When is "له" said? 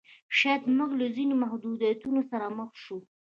0.99-1.07